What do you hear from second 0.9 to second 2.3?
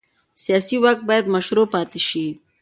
باید مشروع پاتې شي